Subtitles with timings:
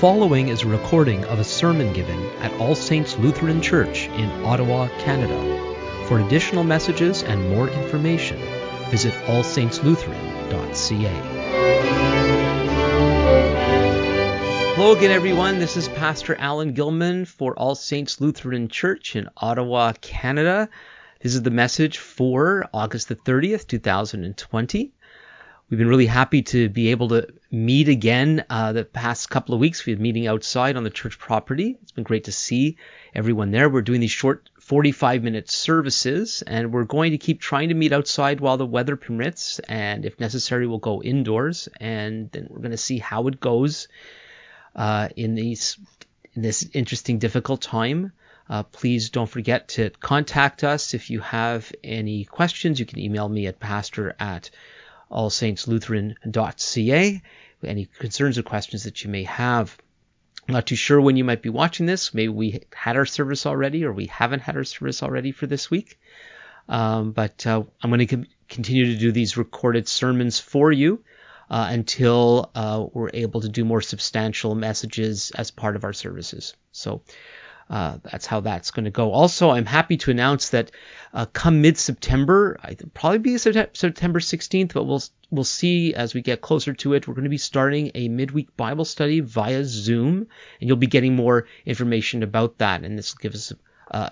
[0.00, 4.88] following is a recording of a sermon given at All Saints Lutheran Church in Ottawa,
[4.98, 6.04] Canada.
[6.06, 8.38] For additional messages and more information,
[8.90, 11.08] visit allsaintslutheran.ca.
[14.74, 15.58] Hello again, everyone.
[15.58, 20.68] This is Pastor Alan Gilman for All Saints Lutheran Church in Ottawa, Canada.
[21.20, 24.92] This is the message for August the 30th, 2020.
[25.68, 29.60] We've been really happy to be able to meet again uh, the past couple of
[29.60, 29.84] weeks.
[29.84, 31.76] We've been meeting outside on the church property.
[31.82, 32.76] It's been great to see
[33.16, 33.68] everyone there.
[33.68, 37.92] We're doing these short 45 minute services and we're going to keep trying to meet
[37.92, 39.58] outside while the weather permits.
[39.58, 43.88] And if necessary, we'll go indoors and then we're going to see how it goes
[44.76, 45.78] uh, in these
[46.34, 48.12] in this interesting, difficult time.
[48.48, 52.78] Uh, please don't forget to contact us if you have any questions.
[52.78, 54.50] You can email me at pastor at
[55.10, 57.22] allsaintslutheran.ca.
[57.64, 59.76] Any concerns or questions that you may have.
[60.46, 62.14] I'm not too sure when you might be watching this.
[62.14, 65.70] Maybe we had our service already or we haven't had our service already for this
[65.70, 65.98] week.
[66.68, 71.02] Um, but uh, I'm going to continue to do these recorded sermons for you
[71.50, 76.54] uh, until uh, we're able to do more substantial messages as part of our services.
[76.72, 77.02] So
[77.68, 79.10] uh, that's how that's going to go.
[79.10, 80.70] Also, I'm happy to announce that
[81.12, 82.58] uh, come mid-September,
[82.94, 87.08] probably be September 16th, but we'll we'll see as we get closer to it.
[87.08, 90.28] We're going to be starting a midweek Bible study via Zoom,
[90.60, 92.84] and you'll be getting more information about that.
[92.84, 93.52] And this will give us
[93.90, 94.10] uh,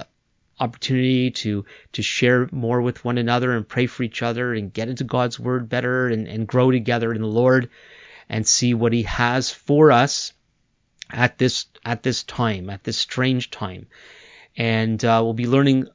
[0.58, 4.88] opportunity to to share more with one another and pray for each other and get
[4.88, 7.70] into God's Word better and, and grow together in the Lord
[8.28, 10.32] and see what He has for us
[11.10, 13.86] at this at this time, at this strange time.
[14.56, 15.88] And uh, we'll be learning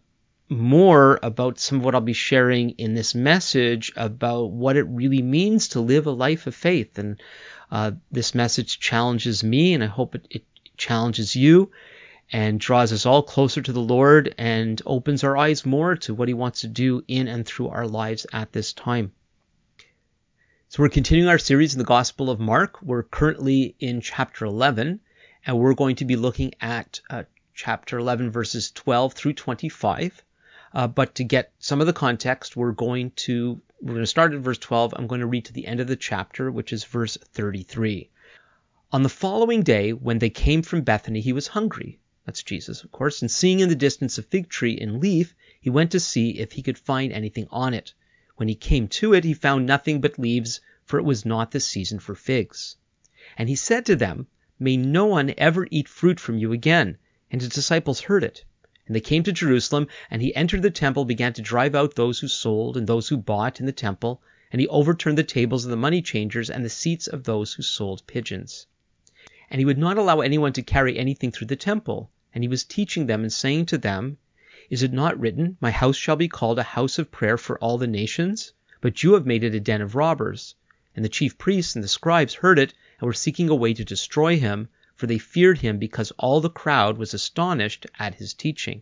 [0.49, 5.21] more about some of what I'll be sharing in this message about what it really
[5.21, 6.97] means to live a life of faith.
[6.97, 7.21] And
[7.71, 10.43] uh, this message challenges me, and I hope it, it
[10.75, 11.71] challenges you
[12.31, 16.27] and draws us all closer to the Lord and opens our eyes more to what
[16.27, 19.11] He wants to do in and through our lives at this time.
[20.69, 22.81] So we're continuing our series in the Gospel of Mark.
[22.83, 24.99] We're currently in chapter 11,
[25.45, 27.23] and we're going to be looking at uh,
[27.53, 30.23] chapter 11, verses 12 through 25.
[30.73, 34.33] Uh, but to get some of the context, we're going to we're going to start
[34.33, 34.93] at verse 12.
[34.95, 38.09] I'm going to read to the end of the chapter, which is verse 33.
[38.91, 41.99] On the following day, when they came from Bethany, he was hungry.
[42.25, 43.21] That's Jesus, of course.
[43.21, 46.51] And seeing in the distance a fig tree in leaf, he went to see if
[46.51, 47.93] he could find anything on it.
[48.35, 51.59] When he came to it, he found nothing but leaves, for it was not the
[51.59, 52.75] season for figs.
[53.37, 54.27] And he said to them,
[54.59, 56.97] May no one ever eat fruit from you again.
[57.31, 58.43] And his disciples heard it.
[58.85, 62.19] And they came to Jerusalem, and he entered the temple, began to drive out those
[62.19, 64.21] who sold and those who bought in the temple,
[64.51, 67.63] and he overturned the tables of the money changers and the seats of those who
[67.63, 68.67] sold pigeons.
[69.49, 72.11] And he would not allow anyone to carry anything through the temple.
[72.33, 74.17] And he was teaching them and saying to them,
[74.69, 77.79] is it not written, My house shall be called a house of prayer for all
[77.79, 78.53] the nations?
[78.81, 80.53] But you have made it a den of robbers.
[80.95, 83.85] And the chief priests and the scribes heard it, and were seeking a way to
[83.85, 88.81] destroy him, for they feared him, because all the crowd was astonished at his teaching.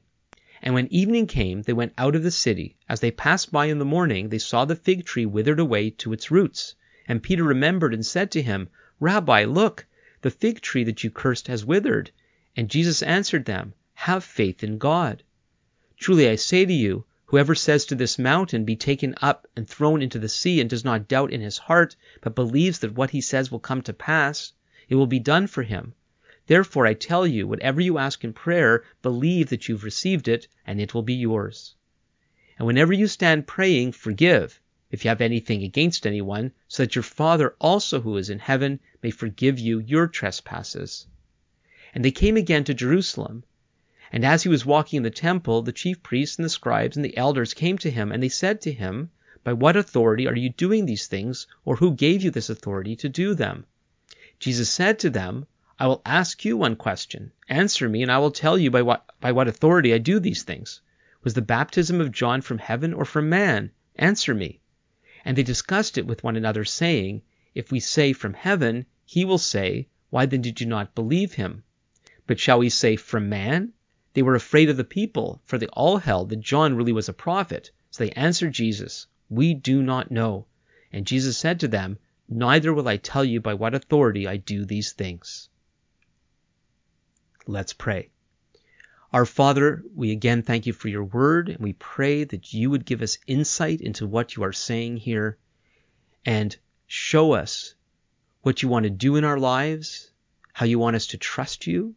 [0.61, 2.77] And when evening came, they went out of the city.
[2.89, 6.13] As they passed by in the morning, they saw the fig tree withered away to
[6.13, 6.73] its roots.
[7.07, 8.69] And Peter remembered and said to him,
[9.00, 9.85] Rabbi, look,
[10.23, 12.09] the fig tree that you cursed has withered.
[12.56, 15.22] And Jesus answered them, Have faith in God.
[16.00, 20.01] Truly I say to you, whoever says to this mountain, Be taken up and thrown
[20.01, 23.19] into the sea, and does not doubt in his heart, but believes that what he
[23.19, 24.53] says will come to pass,
[24.88, 25.93] it will be done for him.
[26.45, 30.79] Therefore I tell you, whatever you ask in prayer, believe that you've received it, and
[30.79, 31.75] it will be yours.
[32.57, 37.03] And whenever you stand praying, forgive, if you have anything against anyone, so that your
[37.03, 41.07] Father also who is in heaven may forgive you your trespasses.
[41.94, 43.44] And they came again to Jerusalem.
[44.09, 47.03] And as he was walking in the temple, the chief priests and the scribes and
[47.03, 49.12] the elders came to him, and they said to him,
[49.44, 53.09] By what authority are you doing these things, or who gave you this authority to
[53.09, 53.65] do them?
[54.39, 55.45] Jesus said to them,
[55.77, 57.33] I will ask you one question.
[57.50, 60.44] Answer me, and I will tell you by what, by what authority I do these
[60.44, 60.80] things.
[61.24, 63.71] Was the baptism of John from heaven or from man?
[63.98, 64.62] Answer me.
[65.25, 67.24] And they discussed it with one another, saying,
[67.54, 71.63] If we say from heaven, he will say, Why then did you not believe him?
[72.25, 73.74] But shall we say from man?
[74.18, 77.14] They were afraid of the people, for they all held that John really was a
[77.14, 77.69] prophet.
[77.92, 80.48] So they answered Jesus, We do not know.
[80.92, 84.66] And Jesus said to them, Neither will I tell you by what authority I do
[84.66, 85.50] these things.
[87.46, 88.10] Let's pray.
[89.14, 92.86] Our Father, we again thank you for your word, and we pray that you would
[92.86, 95.38] give us insight into what you are saying here
[96.25, 97.75] and show us
[98.42, 100.10] what you want to do in our lives,
[100.54, 101.94] how you want us to trust you,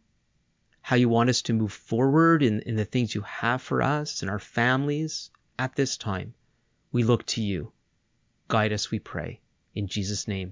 [0.91, 4.21] how you want us to move forward in, in the things you have for us
[4.21, 6.33] and our families at this time.
[6.91, 7.71] We look to you.
[8.49, 9.39] Guide us, we pray.
[9.73, 10.51] In Jesus' name,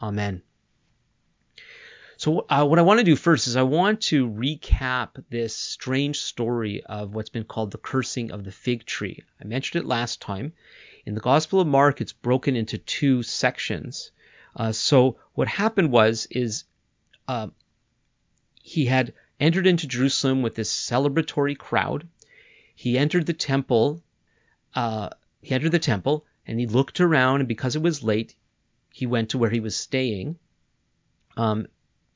[0.00, 0.42] amen.
[2.18, 6.20] So, uh, what I want to do first is I want to recap this strange
[6.20, 9.24] story of what's been called the cursing of the fig tree.
[9.40, 10.52] I mentioned it last time.
[11.04, 14.12] In the Gospel of Mark, it's broken into two sections.
[14.54, 16.62] Uh, so, what happened was is
[17.26, 17.48] uh,
[18.62, 22.06] he had entered into Jerusalem with this celebratory crowd.
[22.74, 24.02] He entered the temple.
[24.74, 25.08] Uh,
[25.42, 28.34] he entered the temple and he looked around, and because it was late,
[28.92, 30.38] he went to where he was staying.
[31.36, 31.66] Um,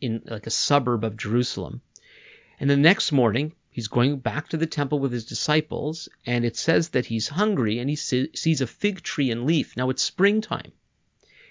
[0.04, 1.80] in like a suburb of Jerusalem.
[2.60, 6.56] And the next morning, he's going back to the temple with his disciples, and it
[6.56, 9.76] says that he's hungry and he sees a fig tree in leaf.
[9.76, 10.72] Now it's springtime,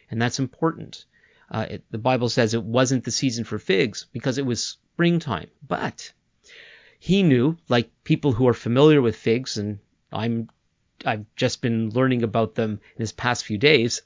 [0.10, 1.06] and that's important.
[1.50, 5.50] Uh, it, the Bible says it wasn't the season for figs because it was springtime,
[5.68, 6.12] but
[7.00, 9.80] he knew, like people who are familiar with figs, and
[10.12, 10.50] I'm
[11.06, 14.04] I've just been learning about them in this past few days,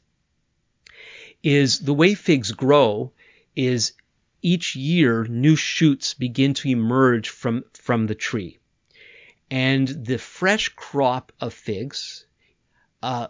[1.44, 3.12] is the way figs grow
[3.56, 3.94] is
[4.42, 8.58] each year new shoots begin to emerge from, from the tree.
[9.52, 12.26] And the fresh crop of figs
[13.04, 13.28] uh,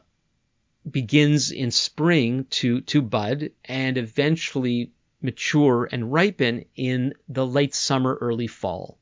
[0.90, 4.92] begins in spring to, to bud and eventually
[5.28, 8.98] mature and ripen in the late summer, early fall.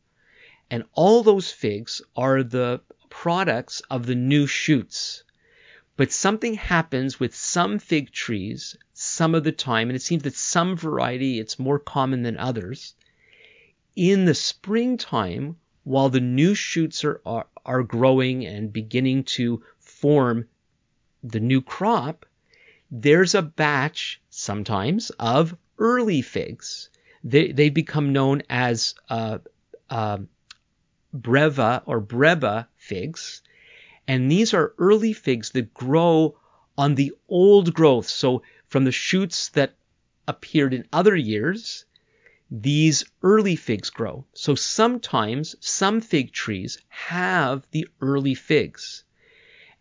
[0.72, 5.24] And all those figs are the products of the new shoots.
[5.96, 10.34] But something happens with some fig trees some of the time, and it seems that
[10.34, 12.96] some variety it's more common than others.
[13.96, 20.48] In the springtime, while the new shoots are, are, are growing and beginning to form
[21.22, 22.26] the new crop,
[22.90, 26.90] there's a batch sometimes of early figs.
[27.24, 29.40] They, they become known as uh,
[29.90, 30.20] uh,
[31.16, 33.42] breva or breba figs.
[34.08, 36.38] And these are early figs that grow
[36.78, 38.08] on the old growth.
[38.08, 39.76] So from the shoots that
[40.28, 41.86] appeared in other years,
[42.52, 44.26] these early figs grow.
[44.34, 49.05] So sometimes some fig trees have the early figs.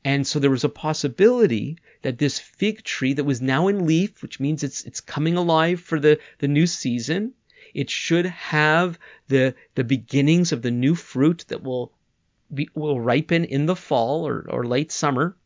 [0.05, 4.23] And so there was a possibility that this fig tree that was now in leaf,
[4.23, 7.33] which means it's it's coming alive for the, the new season,
[7.73, 8.99] it should have
[9.29, 11.93] the the beginnings of the new fruit that will
[12.53, 15.37] be, will ripen in the fall or, or late summer.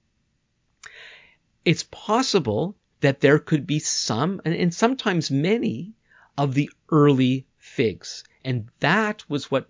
[1.65, 5.95] It's possible that there could be some, and, and sometimes many,
[6.39, 8.23] of the early figs.
[8.45, 9.69] And that was what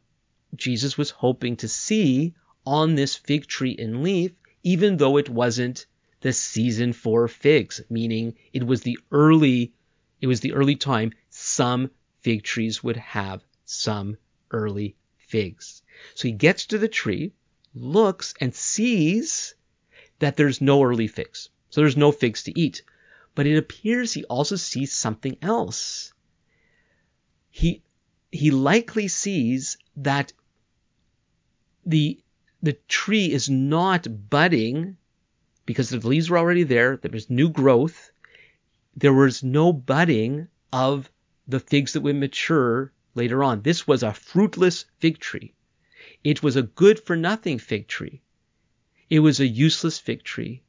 [0.54, 2.34] Jesus was hoping to see
[2.66, 4.32] on this fig tree in leaf,
[4.62, 5.86] even though it wasn't
[6.20, 9.72] the season for figs, meaning it was the early,
[10.20, 11.90] it was the early time some
[12.20, 14.16] fig trees would have some
[14.50, 15.82] early figs.
[16.14, 17.32] So he gets to the tree,
[17.74, 19.54] looks and sees
[20.18, 21.50] that there's no early figs.
[21.70, 22.82] So there's no figs to eat
[23.38, 26.12] but it appears he also sees something else.
[27.50, 27.84] He
[28.32, 30.32] he likely sees that
[31.86, 32.18] the
[32.62, 34.96] the tree is not budding
[35.64, 36.96] because the leaves were already there.
[36.96, 38.10] There was new growth.
[38.96, 41.10] There was no budding of
[41.46, 43.62] the figs that would mature later on.
[43.62, 45.54] This was a fruitless fig tree.
[46.24, 48.22] It was a good for nothing fig tree.
[49.08, 50.62] It was a useless fig tree.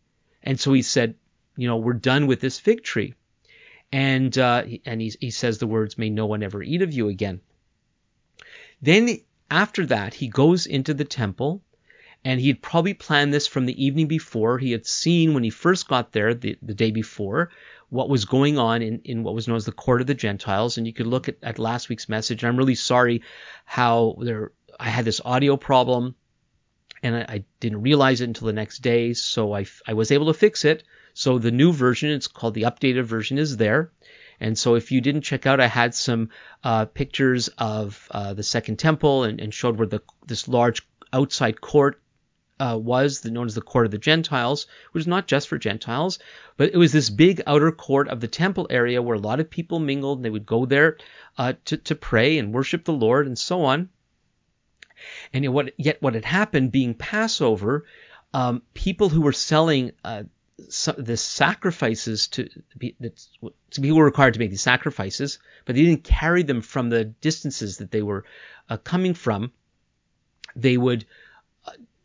[0.43, 1.15] And so he said,
[1.57, 3.15] you know, we're done with this fig tree.
[3.91, 7.09] And, uh, and he, he says the words, may no one ever eat of you
[7.09, 7.41] again.
[8.81, 9.09] Then
[9.49, 11.63] after that, he goes into the temple
[12.25, 14.57] and he had probably planned this from the evening before.
[14.57, 17.49] He had seen when he first got there the, the day before
[17.89, 20.77] what was going on in, in what was known as the court of the Gentiles.
[20.77, 22.43] And you could look at, at last week's message.
[22.43, 23.23] I'm really sorry
[23.65, 26.15] how there I had this audio problem
[27.01, 29.13] and I, I didn't realize it until the next day.
[29.13, 30.83] So I, I was able to fix it.
[31.13, 33.91] So the new version, it's called the updated version, is there.
[34.39, 36.29] And so if you didn't check out, I had some
[36.63, 41.59] uh, pictures of uh, the Second Temple and, and, showed where the this large outside
[41.59, 42.01] court
[42.59, 46.19] uh, was, known as the Court of the Gentiles, which is not just for Gentiles,
[46.57, 49.49] but it was this big outer court of the temple area where a lot of
[49.49, 50.19] people mingled.
[50.19, 50.97] And they would go there
[51.37, 53.89] uh, to, to pray and worship the Lord and so on.
[55.33, 57.85] And yet what, yet what had happened being Passover,
[58.33, 60.23] um, people who were selling uh,
[60.97, 62.49] the sacrifices to
[62.79, 67.05] to people were required to make these sacrifices, but they didn't carry them from the
[67.05, 68.25] distances that they were
[68.69, 69.51] uh, coming from.
[70.55, 71.05] They would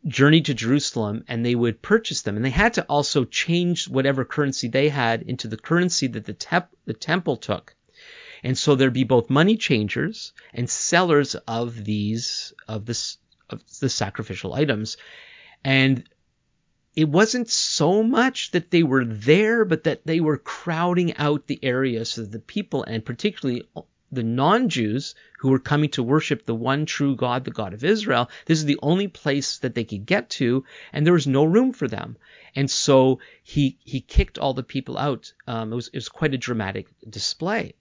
[0.05, 3.87] uh, journey to Jerusalem and they would purchase them, and they had to also change
[3.87, 7.75] whatever currency they had into the currency that the, the temple took.
[8.43, 13.17] And so there'd be both money changers and sellers of these of this
[13.49, 14.97] of the sacrificial items.
[15.63, 16.07] And
[16.95, 21.59] it wasn't so much that they were there, but that they were crowding out the
[21.63, 23.67] area so that the people, and particularly
[24.15, 28.29] the non-Jews who were coming to worship the one true God, the God of Israel,
[28.45, 31.73] this is the only place that they could get to, and there was no room
[31.73, 32.17] for them.
[32.55, 35.33] And so he he kicked all the people out.
[35.47, 37.73] Um, it was it was quite a dramatic display.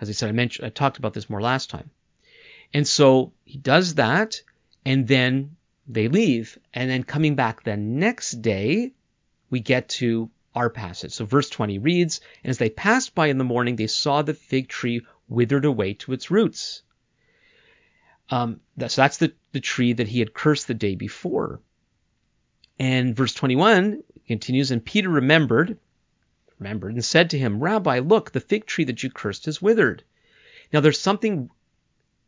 [0.00, 1.90] As I said, I mentioned I talked about this more last time.
[2.72, 4.42] And so he does that,
[4.84, 5.56] and then
[5.86, 6.58] they leave.
[6.72, 8.92] And then coming back the next day,
[9.50, 11.12] we get to our passage.
[11.12, 14.34] So verse 20 reads, And as they passed by in the morning, they saw the
[14.34, 16.82] fig tree withered away to its roots.
[18.30, 21.60] Um, so that's the, the tree that he had cursed the day before.
[22.78, 25.78] And verse 21 continues, And Peter remembered,
[26.58, 30.02] remembered, and said to him, Rabbi, look, the fig tree that you cursed is withered.
[30.72, 31.50] Now there's something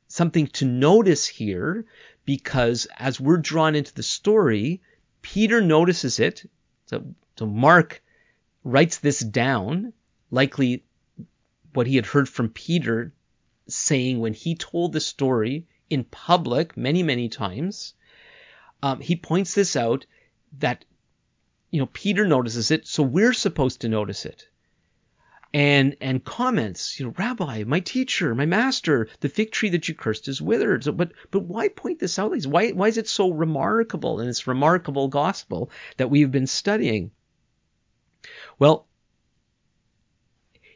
[0.09, 1.85] something to notice here
[2.25, 4.81] because as we're drawn into the story,
[5.21, 6.49] Peter notices it.
[6.87, 7.05] So,
[7.37, 8.03] so Mark
[8.67, 9.93] writes this down,
[10.31, 10.85] likely
[11.73, 13.13] what he had heard from Peter
[13.69, 17.95] saying when he told the story in public many, many times.
[18.83, 20.07] Um, he points this out
[20.59, 20.85] that,
[21.71, 24.49] you know, Peter notices it, so we're supposed to notice it
[25.55, 29.95] and and comments, you know, Rabbi, my teacher, my master, the fig tree that you
[29.95, 30.85] cursed is withered.
[30.85, 32.37] So, but but why point this out?
[32.45, 37.11] Why why is it so remarkable in this remarkable gospel that we've been studying?
[38.59, 38.87] Well,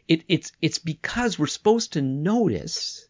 [0.09, 3.09] it, it's it's because we're supposed to notice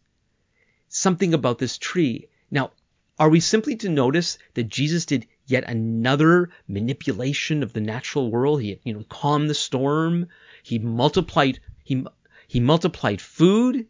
[0.88, 2.28] something about this tree.
[2.50, 2.72] Now,
[3.18, 8.62] are we simply to notice that Jesus did yet another manipulation of the natural world?
[8.62, 10.28] He you know calmed the storm
[10.62, 12.04] he multiplied he
[12.46, 13.86] he multiplied food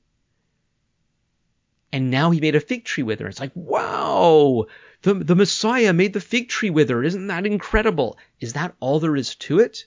[1.93, 3.27] and now he made a fig tree wither.
[3.27, 4.67] It's like, wow,
[5.03, 7.03] the, the Messiah made the fig tree wither.
[7.03, 8.17] Isn't that incredible?
[8.39, 9.87] Is that all there is to it?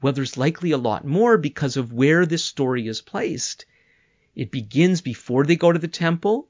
[0.00, 3.66] Well, there's likely a lot more because of where this story is placed.
[4.36, 6.48] It begins before they go to the temple.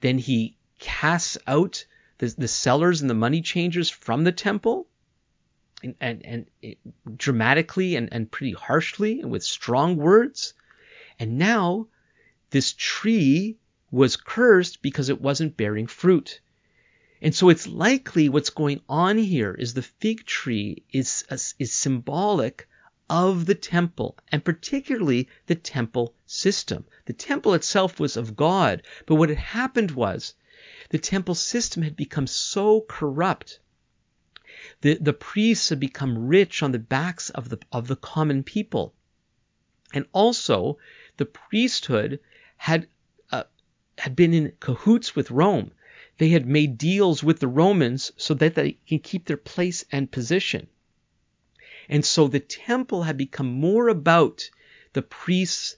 [0.00, 1.84] Then he casts out
[2.18, 4.86] the, the sellers and the money changers from the temple
[5.82, 6.78] and, and, and it,
[7.16, 10.54] dramatically and, and pretty harshly and with strong words.
[11.18, 11.88] And now
[12.50, 13.58] this tree
[13.90, 16.40] was cursed because it wasn't bearing fruit.
[17.20, 21.24] And so it's likely what's going on here is the fig tree is,
[21.58, 22.66] is symbolic
[23.08, 26.84] of the temple and particularly the temple system.
[27.04, 30.34] The temple itself was of God, but what had happened was
[30.90, 33.60] the temple system had become so corrupt
[34.80, 38.94] the, the priests had become rich on the backs of the, of the common people.
[39.92, 40.78] And also,
[41.18, 42.20] the priesthood
[42.56, 42.88] had,
[43.30, 43.44] uh,
[43.98, 45.72] had been in cahoots with Rome.
[46.18, 50.10] They had made deals with the Romans so that they can keep their place and
[50.10, 50.68] position.
[51.88, 54.48] And so the temple had become more about
[54.92, 55.76] the priests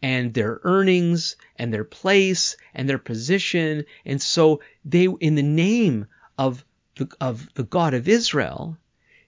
[0.00, 3.84] and their earnings and their place and their position.
[4.04, 6.64] And so they, in the name of
[6.96, 8.78] the, of the God of Israel,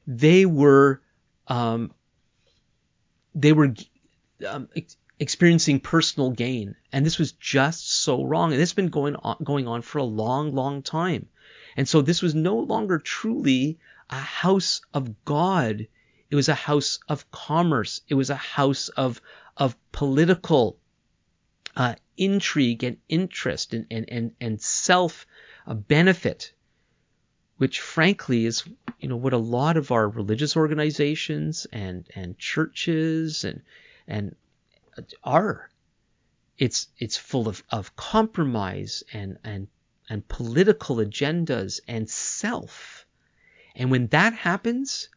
[0.07, 1.01] they were
[1.49, 1.93] um,
[3.35, 3.75] they were
[4.47, 8.53] um, ex- experiencing personal gain, and this was just so wrong.
[8.53, 11.29] And this has been going on going on for a long, long time.
[11.77, 15.87] And so this was no longer truly a house of God.
[16.31, 18.03] It was a house of commerce.
[18.09, 19.21] It was a house of
[19.57, 20.79] of political
[21.77, 25.27] uh, intrigue and interest and and and, and self
[25.67, 26.53] uh, benefit
[27.57, 28.65] which frankly is
[29.01, 33.61] you know what a lot of our religious organizations and and churches and
[34.07, 34.35] and
[35.23, 35.69] are
[36.57, 39.69] it's it's full of, of compromise and and
[40.09, 43.05] and political agendas and self
[43.75, 45.09] and when that happens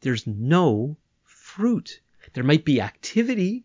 [0.00, 2.00] there's no fruit
[2.32, 3.64] there might be activity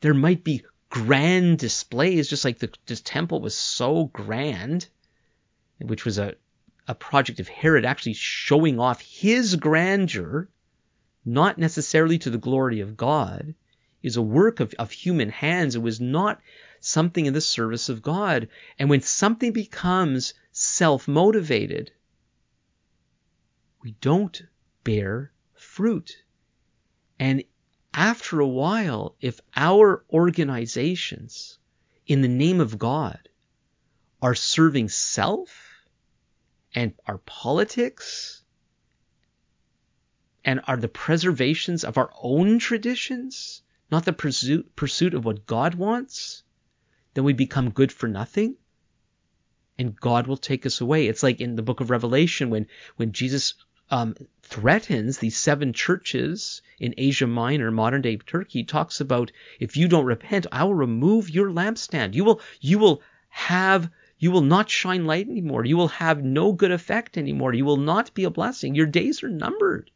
[0.00, 4.88] there might be grand displays just like the this temple was so grand
[5.78, 6.34] which was a
[6.88, 10.48] a project of Herod actually showing off his grandeur,
[11.24, 13.54] not necessarily to the glory of God,
[14.02, 15.74] is a work of, of human hands.
[15.74, 16.40] It was not
[16.80, 18.48] something in the service of God.
[18.78, 21.90] And when something becomes self motivated,
[23.82, 24.42] we don't
[24.84, 25.32] bear
[25.76, 26.16] fruit.
[27.18, 27.44] And
[27.92, 31.58] after a while, if our organizations
[32.06, 33.28] in the name of God
[34.22, 35.66] are serving self,
[36.74, 38.42] and our politics
[40.44, 45.74] and are the preservations of our own traditions not the pursuit, pursuit of what God
[45.74, 46.42] wants,
[47.14, 48.56] then we become good for nothing
[49.78, 51.06] and God will take us away.
[51.06, 52.66] It's like in the book of Revelation when,
[52.96, 53.54] when Jesus
[53.90, 54.16] um,
[54.46, 60.04] threatens these seven churches in Asia Minor, modern day Turkey, talks about if you don't
[60.04, 62.14] repent, I will remove your lampstand.
[62.14, 65.64] You will, you will have, you will not shine light anymore.
[65.64, 67.54] You will have no good effect anymore.
[67.54, 68.74] You will not be a blessing.
[68.74, 69.90] Your days are numbered.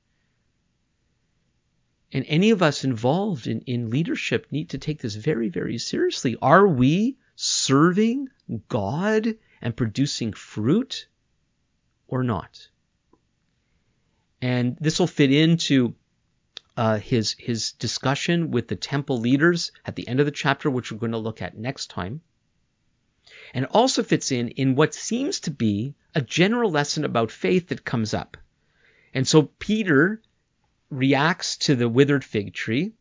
[2.13, 6.37] And any of us involved in, in leadership need to take this very, very seriously.
[6.43, 8.29] Are we serving
[8.69, 11.07] God and producing fruit
[12.09, 12.70] or not?
[14.43, 15.95] And this will fit into
[16.77, 20.91] uh, his his discussion with the temple leaders at the end of the chapter, which
[20.91, 22.23] we're going to look at next time.
[23.53, 27.85] And also fits in in what seems to be a general lesson about faith that
[27.85, 28.37] comes up.
[29.13, 30.23] And so Peter
[30.89, 32.93] reacts to the withered fig tree.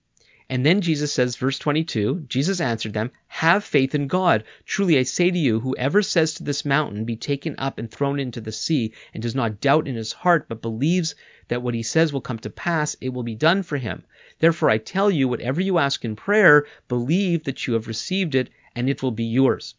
[0.52, 4.44] And then Jesus says, verse 22, Jesus answered them, Have faith in God.
[4.66, 8.20] Truly I say to you, whoever says to this mountain, Be taken up and thrown
[8.20, 11.14] into the sea, and does not doubt in his heart, but believes
[11.50, 14.04] that what he says will come to pass, it will be done for him.
[14.40, 18.50] Therefore I tell you, whatever you ask in prayer, believe that you have received it,
[18.76, 19.76] and it will be yours.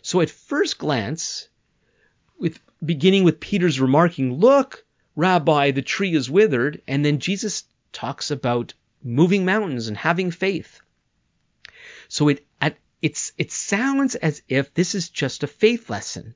[0.00, 1.48] So at first glance,
[2.38, 8.30] with beginning with Peter's remarking, Look, Rabbi, the tree is withered, and then Jesus talks
[8.30, 8.72] about
[9.06, 10.80] moving mountains and having faith.
[12.08, 12.46] So it
[13.02, 16.34] it's it sounds as if this is just a faith lesson.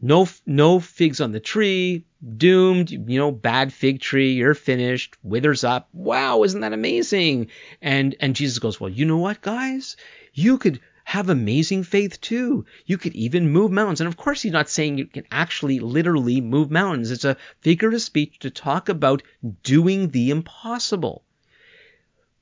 [0.00, 2.06] No no figs on the tree,
[2.36, 5.88] doomed, you know, bad fig tree, you're finished, withers up.
[5.92, 7.48] Wow, isn't that amazing?
[7.82, 9.96] And and Jesus goes, "Well, you know what, guys?
[10.32, 12.64] You could have amazing faith too.
[12.86, 14.00] You could even move mountains.
[14.00, 17.10] And of course, he's not saying you can actually literally move mountains.
[17.10, 19.22] It's a figure of speech to talk about
[19.62, 21.25] doing the impossible.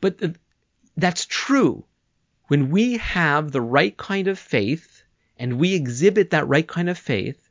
[0.05, 0.37] But
[0.99, 1.87] that's true.
[2.49, 5.03] When we have the right kind of faith
[5.38, 7.49] and we exhibit that right kind of faith,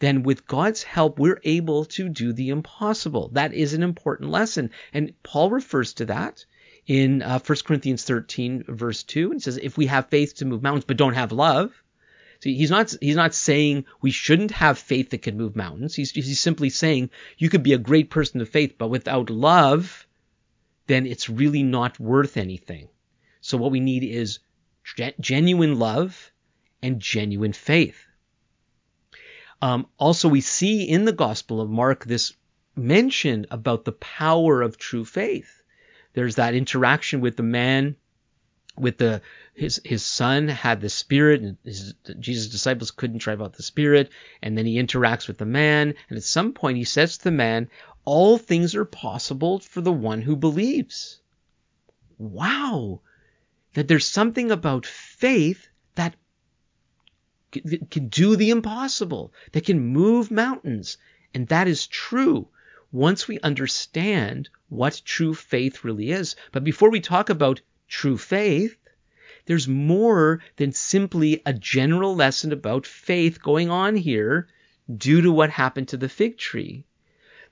[0.00, 3.30] then with God's help, we're able to do the impossible.
[3.32, 4.68] That is an important lesson.
[4.92, 6.44] And Paul refers to that
[6.86, 9.30] in uh, 1 Corinthians 13, verse 2.
[9.30, 11.72] And says, if we have faith to move mountains but don't have love,
[12.40, 15.94] See, he's not he's not saying we shouldn't have faith that can move mountains.
[15.94, 20.06] He's, he's simply saying you could be a great person of faith, but without love,
[20.86, 22.88] then it's really not worth anything.
[23.40, 24.40] So what we need is
[25.20, 26.32] genuine love
[26.82, 28.06] and genuine faith.
[29.62, 32.34] Um, also, we see in the Gospel of Mark this
[32.76, 35.62] mention about the power of true faith.
[36.12, 37.96] There's that interaction with the man,
[38.76, 39.22] with the
[39.54, 44.10] his his son had the spirit, and his, Jesus' disciples couldn't drive out the spirit,
[44.42, 47.30] and then he interacts with the man, and at some point he says to the
[47.30, 47.68] man,
[48.04, 51.20] all things are possible for the one who believes.
[52.18, 53.00] Wow!
[53.74, 56.16] That there's something about faith that
[57.52, 60.98] can do the impossible, that can move mountains.
[61.32, 62.48] And that is true
[62.92, 66.36] once we understand what true faith really is.
[66.52, 68.76] But before we talk about true faith,
[69.46, 74.48] there's more than simply a general lesson about faith going on here
[74.94, 76.84] due to what happened to the fig tree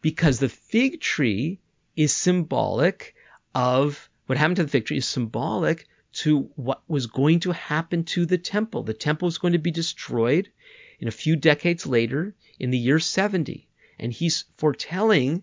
[0.01, 1.61] because the fig tree
[1.97, 3.15] is symbolic
[3.55, 8.05] of what happened to the fig tree is symbolic to what was going to happen
[8.05, 8.83] to the temple.
[8.83, 10.51] The temple was going to be destroyed
[10.99, 13.69] in a few decades later in the year 70.
[13.99, 15.43] And he's foretelling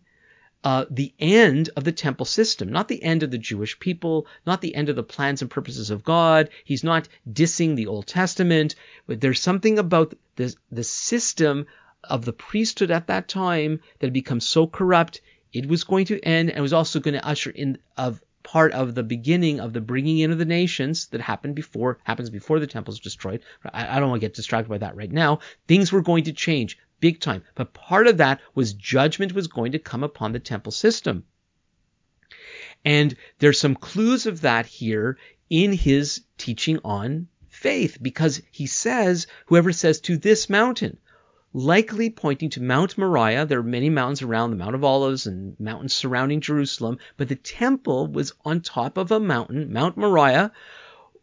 [0.64, 4.62] uh, the end of the temple system, not the end of the Jewish people, not
[4.62, 6.50] the end of the plans and purposes of God.
[6.66, 8.76] He's not dissing the Old Testament,
[9.08, 11.66] but there's something about the, the system
[12.04, 15.22] of the priesthood at that time that had become so corrupt,
[15.54, 18.96] it was going to end and was also going to usher in of part of
[18.96, 22.68] the beginning of the bringing in of the nations that happened before happens before the
[22.68, 23.42] temple is destroyed.
[23.74, 25.40] I, I don't want to get distracted by that right now.
[25.68, 29.72] Things were going to change big time, but part of that was judgment was going
[29.72, 31.24] to come upon the temple system.
[32.86, 35.18] And there's some clues of that here
[35.50, 40.98] in his teaching on faith because he says, whoever says to this mountain,
[41.54, 43.46] likely pointing to Mount Moriah.
[43.46, 47.36] There are many mountains around the Mount of Olives and mountains surrounding Jerusalem, but the
[47.36, 50.52] temple was on top of a mountain, Mount Moriah,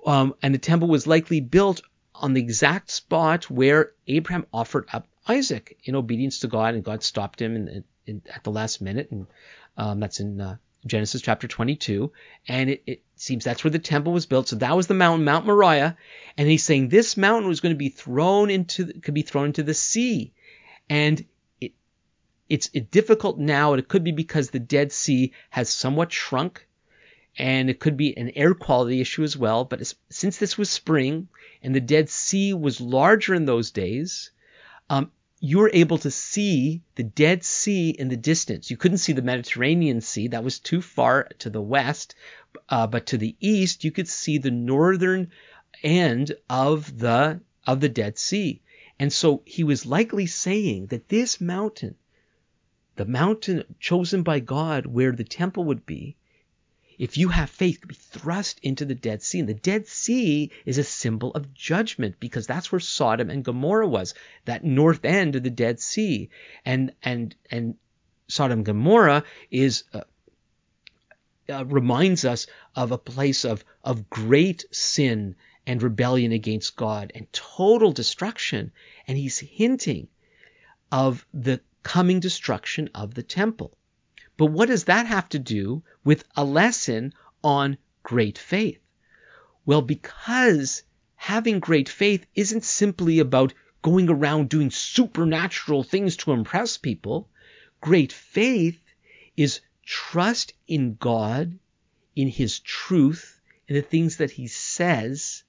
[0.05, 1.81] um, and the temple was likely built
[2.15, 7.03] on the exact spot where Abraham offered up Isaac in obedience to God, and God
[7.03, 9.27] stopped him in, in, at the last minute, and
[9.77, 12.13] um, that's in uh, Genesis chapter 22,
[12.49, 14.49] and it, it, seems that's where the temple was built.
[14.49, 15.97] So that was the mountain, Mount Moriah,
[16.37, 19.63] and he's saying this mountain was going to be thrown into could be thrown into
[19.63, 20.33] the sea,
[20.89, 21.25] and
[21.61, 21.73] it,
[22.49, 26.67] it's it difficult now, and it could be because the Dead Sea has somewhat shrunk,
[27.39, 29.65] and it could be an air quality issue as well.
[29.65, 31.29] But since this was spring
[31.63, 34.31] and the Dead Sea was larger in those days,
[34.89, 35.11] um,
[35.41, 38.71] you were able to see the Dead Sea in the distance.
[38.71, 42.15] You couldn't see the Mediterranean Sea, that was too far to the west.
[42.69, 45.31] Uh, but to the east, you could see the northern
[45.83, 48.63] end of the of the Dead Sea.
[48.99, 51.97] And so he was likely saying that this mountain,
[52.95, 56.17] the mountain chosen by God where the temple would be,
[56.99, 59.41] if you have faith, could be thrust into the Dead Sea.
[59.41, 63.89] And the Dead Sea is a symbol of judgment because that's where Sodom and Gomorrah
[63.89, 66.31] was, that north end of the Dead Sea.
[66.65, 67.77] And and and
[68.29, 70.03] Sodom and Gomorrah is uh,
[71.49, 77.31] uh, reminds us of a place of of great sin and rebellion against God and
[77.33, 78.73] total destruction.
[79.07, 80.09] And he's hinting
[80.91, 83.77] of the coming destruction of the temple.
[84.37, 88.81] But what does that have to do with a lesson on great faith?
[89.65, 90.83] Well, because
[91.15, 97.29] having great faith isn't simply about going around doing supernatural things to impress people.
[97.81, 98.81] Great faith
[99.37, 101.59] is trust in God,
[102.15, 105.45] in His truth, in the things that He says,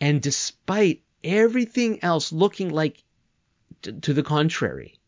[0.00, 3.04] and despite everything else looking like
[3.82, 4.98] to the contrary,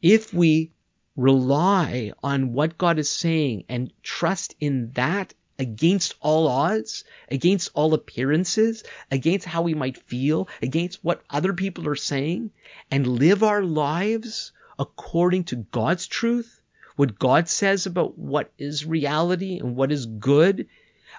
[0.00, 0.72] if we
[1.16, 7.94] rely on what God is saying and trust in that against all odds, against all
[7.94, 12.50] appearances, against how we might feel, against what other people are saying,
[12.90, 16.60] and live our lives according to God's truth,
[16.96, 20.66] what God says about what is reality and what is good,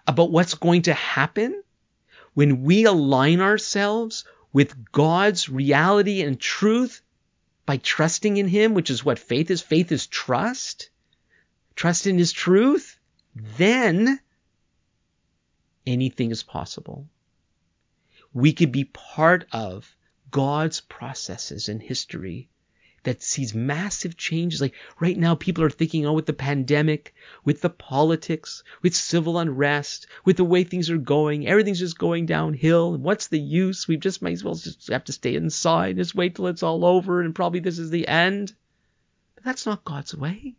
[0.08, 1.63] about what's going to happen,
[2.34, 7.01] when we align ourselves with God's reality and truth,
[7.65, 9.62] by trusting in Him, which is what faith is.
[9.62, 10.89] Faith is trust.
[11.76, 12.99] Trust in His truth.
[13.36, 14.19] Then
[15.86, 17.08] anything is possible.
[18.34, 19.95] We could be part of
[20.32, 22.49] God's processes in history
[23.03, 24.61] that sees massive changes.
[24.61, 27.13] Like right now, people are thinking, oh, with the pandemic,
[27.43, 32.25] with the politics, with civil unrest, with the way things are going, everything's just going
[32.25, 32.97] downhill.
[32.97, 33.87] What's the use?
[33.87, 36.85] We just might as well just have to stay inside, just wait till it's all
[36.85, 38.53] over, and probably this is the end.
[39.35, 40.55] But that's not God's way.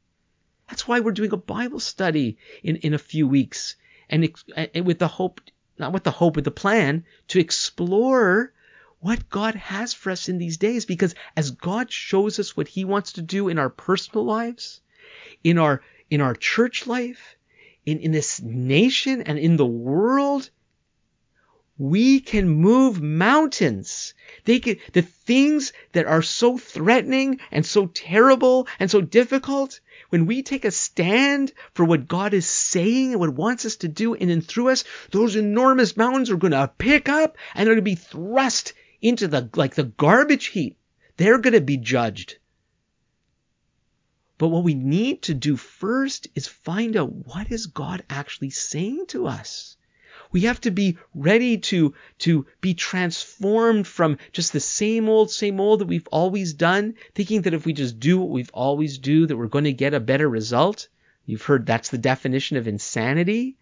[0.68, 3.76] That's why we're doing a Bible study in, in a few weeks,
[4.09, 5.40] and, and with the hope,
[5.78, 8.52] not with the hope, with the plan to explore
[9.05, 12.87] what God has for us in these days because as God shows us what he
[12.87, 14.81] wants to do in our personal lives,
[15.45, 17.37] in our in our church life,
[17.85, 20.49] in, in this nation and in the world,
[21.77, 24.14] we can move mountains.
[24.47, 30.25] They can, the things that are so threatening and so terrible and so difficult, when
[30.25, 34.14] we take a stand for what God is saying and what wants us to do
[34.14, 37.85] in and through us, those enormous mountains are going to pick up and they're going
[37.85, 38.73] to be thrust
[39.05, 40.79] into the like the garbage heap.
[41.19, 42.38] They're going to be judged.
[44.38, 49.07] But what we need to do first is find out what is God actually saying
[49.09, 49.77] to us.
[50.33, 55.61] We have to be ready to, to be transformed from just the same old, same
[55.61, 59.27] old that we've always done, thinking that if we just do what we've always do,
[59.27, 60.88] that we're going to get a better result.
[61.27, 63.57] You've heard that's the definition of insanity.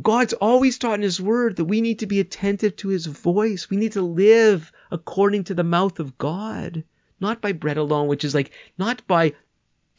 [0.00, 3.68] God's always taught in His Word that we need to be attentive to His voice.
[3.68, 6.84] We need to live according to the mouth of God,
[7.20, 9.34] not by bread alone, which is like, not by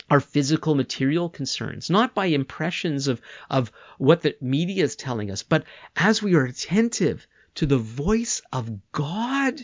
[0.09, 5.43] our physical material concerns, not by impressions of, of what the media is telling us,
[5.43, 5.63] but
[5.95, 9.61] as we are attentive to the voice of God,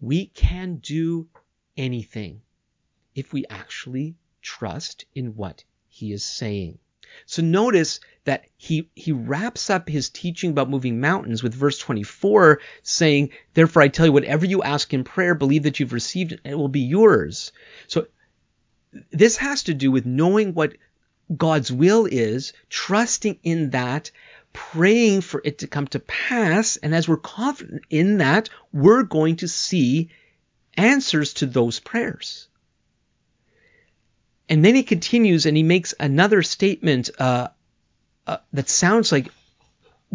[0.00, 1.28] we can do
[1.76, 2.42] anything
[3.14, 6.78] if we actually trust in what He is saying.
[7.26, 12.60] So notice that he, he wraps up his teaching about moving mountains with verse 24
[12.82, 16.40] saying, Therefore I tell you, whatever you ask in prayer, believe that you've received it,
[16.44, 17.52] and it will be yours.
[17.86, 18.06] So
[19.10, 20.76] this has to do with knowing what
[21.34, 24.10] God's will is, trusting in that,
[24.52, 29.36] praying for it to come to pass, and as we're confident in that, we're going
[29.36, 30.10] to see
[30.76, 32.48] answers to those prayers.
[34.48, 37.48] And then he continues and he makes another statement uh,
[38.26, 39.28] uh, that sounds like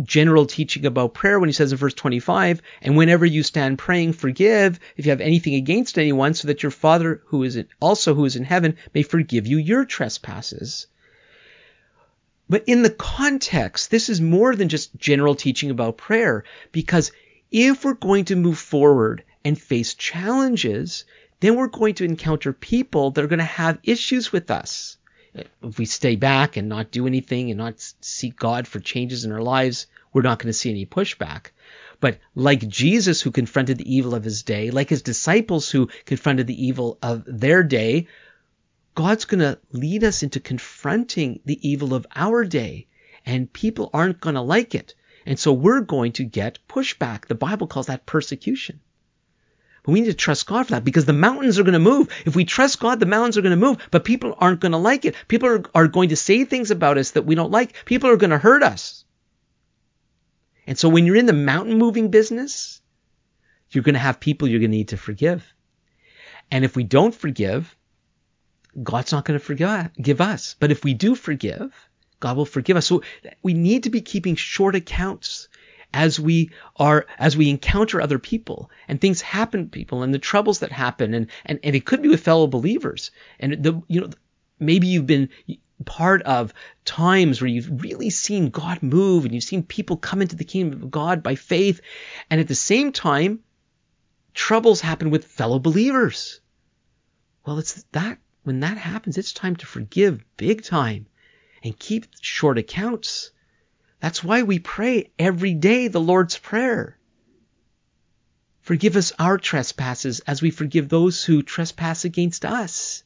[0.01, 4.13] general teaching about prayer when he says in verse 25, and whenever you stand praying,
[4.13, 8.13] forgive if you have anything against anyone, so that your Father who is in, also
[8.13, 10.87] who is in heaven may forgive you your trespasses.
[12.49, 17.11] But in the context, this is more than just general teaching about prayer, because
[17.51, 21.05] if we're going to move forward and face challenges,
[21.41, 24.97] then we're going to encounter people that are going to have issues with us.
[25.33, 29.31] if we stay back and not do anything and not seek God for changes in
[29.31, 31.47] our lives, we're not going to see any pushback.
[31.99, 36.47] But like Jesus, who confronted the evil of his day, like his disciples who confronted
[36.47, 38.07] the evil of their day,
[38.93, 42.87] God's going to lead us into confronting the evil of our day.
[43.25, 44.95] And people aren't going to like it.
[45.25, 47.27] And so we're going to get pushback.
[47.27, 48.79] The Bible calls that persecution.
[49.83, 52.09] But we need to trust God for that because the mountains are going to move.
[52.25, 54.77] If we trust God, the mountains are going to move, but people aren't going to
[54.77, 55.15] like it.
[55.27, 57.85] People are, are going to say things about us that we don't like.
[57.85, 59.05] People are going to hurt us.
[60.67, 62.81] And so when you're in the mountain moving business,
[63.71, 65.51] you're going to have people you're going to need to forgive.
[66.51, 67.75] And if we don't forgive,
[68.81, 70.55] God's not going to forgive us.
[70.59, 71.73] But if we do forgive,
[72.19, 72.85] God will forgive us.
[72.85, 73.01] So
[73.41, 75.47] we need to be keeping short accounts
[75.93, 80.19] as we are as we encounter other people and things happen to people and the
[80.19, 83.11] troubles that happen and and, and it could be with fellow believers.
[83.39, 84.09] And the you know
[84.59, 85.29] maybe you've been
[85.85, 86.53] part of
[86.85, 90.83] times where you've really seen God move and you've seen people come into the kingdom
[90.83, 91.81] of God by faith.
[92.29, 93.39] And at the same time
[94.33, 96.39] troubles happen with fellow believers.
[97.45, 101.07] Well it's that when that happens it's time to forgive big time
[101.63, 103.31] and keep short accounts
[104.01, 106.97] that's why we pray every day the Lord's Prayer.
[108.61, 113.03] Forgive us our trespasses as we forgive those who trespass against us.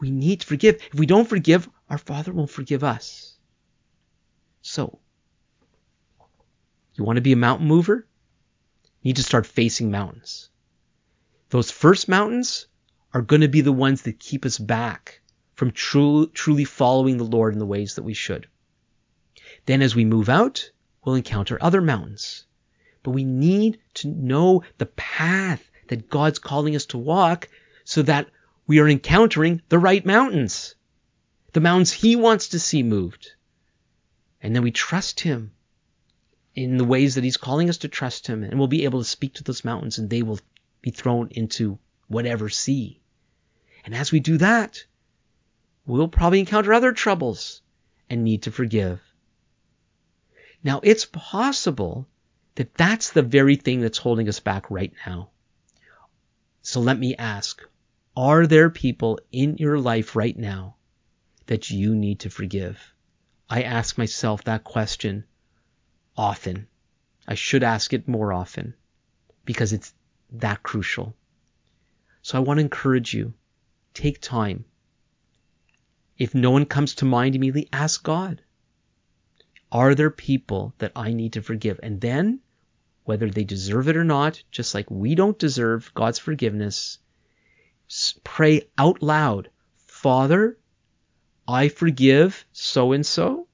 [0.00, 0.82] We need to forgive.
[0.92, 3.36] If we don't forgive, our Father won't forgive us.
[4.60, 4.98] So,
[6.94, 8.06] you want to be a mountain mover?
[9.02, 10.50] You need to start facing mountains.
[11.50, 12.66] Those first mountains
[13.12, 15.20] are going to be the ones that keep us back
[15.54, 18.48] from true, truly following the Lord in the ways that we should.
[19.66, 20.70] Then as we move out,
[21.04, 22.46] we'll encounter other mountains.
[23.02, 27.48] But we need to know the path that God's calling us to walk
[27.84, 28.28] so that
[28.66, 30.74] we are encountering the right mountains,
[31.52, 33.32] the mountains He wants to see moved.
[34.40, 35.52] And then we trust Him
[36.54, 39.04] in the ways that He's calling us to trust Him, and we'll be able to
[39.04, 40.40] speak to those mountains and they will
[40.80, 43.00] be thrown into whatever sea.
[43.84, 44.84] And as we do that,
[45.86, 47.60] we'll probably encounter other troubles
[48.08, 49.00] and need to forgive.
[50.64, 52.08] Now, it's possible
[52.54, 55.28] that that's the very thing that's holding us back right now.
[56.62, 57.62] So let me ask,
[58.16, 60.76] are there people in your life right now
[61.46, 62.94] that you need to forgive?
[63.50, 65.24] I ask myself that question
[66.16, 66.66] often.
[67.28, 68.74] I should ask it more often
[69.44, 69.92] because it's
[70.32, 71.14] that crucial.
[72.22, 73.34] So I want to encourage you,
[73.92, 74.64] take time.
[76.16, 78.40] If no one comes to mind immediately, ask God.
[79.74, 81.80] Are there people that I need to forgive?
[81.82, 82.38] And then,
[83.02, 86.98] whether they deserve it or not, just like we don't deserve God's forgiveness,
[88.22, 90.56] pray out loud, Father,
[91.48, 93.48] I forgive so and so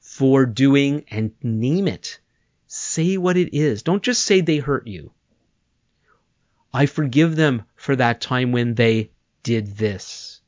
[0.00, 2.18] for doing and name it.
[2.66, 3.84] Say what it is.
[3.84, 5.12] Don't just say they hurt you.
[6.74, 9.12] I forgive them for that time when they
[9.44, 10.40] did this.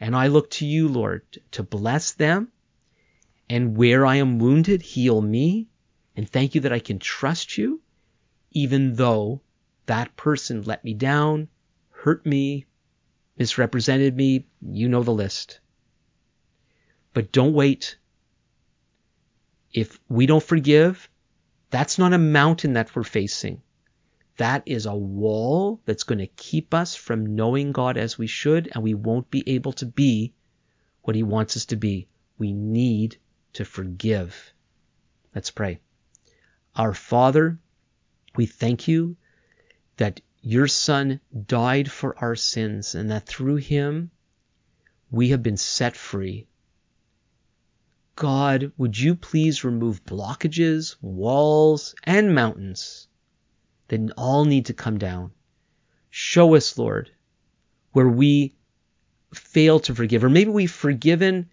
[0.00, 2.50] And I look to you, Lord, to bless them
[3.50, 5.68] and where I am wounded, heal me.
[6.16, 7.80] And thank you that I can trust you,
[8.50, 9.40] even though
[9.86, 11.48] that person let me down,
[11.90, 12.66] hurt me,
[13.38, 14.46] misrepresented me.
[14.60, 15.60] You know the list.
[17.14, 17.96] But don't wait.
[19.72, 21.08] If we don't forgive,
[21.70, 23.62] that's not a mountain that we're facing.
[24.36, 28.70] That is a wall that's going to keep us from knowing God as we should,
[28.72, 30.32] and we won't be able to be
[31.02, 32.08] what He wants us to be.
[32.38, 33.18] We need
[33.58, 34.52] to forgive.
[35.34, 35.80] Let's pray.
[36.76, 37.58] Our Father,
[38.36, 39.16] we thank you
[39.96, 44.12] that your Son died for our sins and that through him
[45.10, 46.46] we have been set free.
[48.14, 53.08] God, would you please remove blockages, walls, and mountains
[53.88, 55.32] that all need to come down?
[56.10, 57.10] Show us, Lord,
[57.90, 58.54] where we
[59.34, 61.50] fail to forgive, or maybe we've forgiven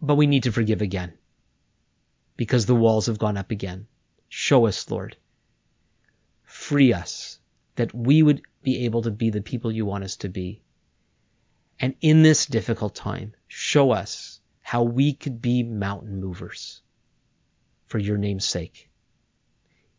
[0.00, 1.12] but we need to forgive again
[2.36, 3.86] because the walls have gone up again.
[4.28, 5.16] Show us, Lord.
[6.44, 7.38] Free us
[7.76, 10.62] that we would be able to be the people you want us to be.
[11.78, 16.82] And in this difficult time, show us how we could be mountain movers
[17.86, 18.90] for your name's sake.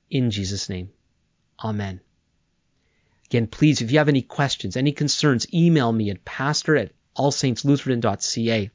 [0.10, 0.92] In Jesus' name,
[1.64, 2.02] Amen.
[3.26, 8.72] Again, please, if you have any questions, any concerns, email me at pastor at allsaintslutheran.ca.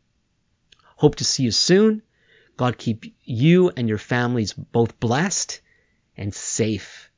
[0.97, 2.03] Hope to see you soon.
[2.57, 5.61] God keep you and your families both blessed
[6.17, 7.11] and safe.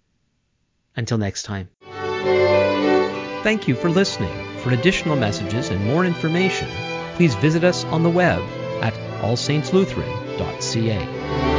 [0.97, 1.69] Until next time.
[3.43, 4.35] Thank you for listening.
[4.59, 6.69] For additional messages and more information,
[7.15, 8.41] please visit us on the web
[8.83, 11.58] at allsaintslutheran.ca.